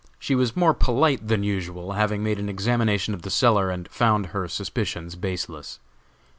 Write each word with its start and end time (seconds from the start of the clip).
She 0.17 0.33
was 0.33 0.55
more 0.55 0.73
polite 0.73 1.27
than 1.27 1.43
usual, 1.43 1.91
having 1.91 2.23
made 2.23 2.39
an 2.39 2.49
examination 2.49 3.13
of 3.13 3.21
the 3.21 3.29
cellar 3.29 3.69
and 3.69 3.87
found 3.89 4.25
her 4.33 4.47
suspicions 4.47 5.13
baseless. 5.15 5.77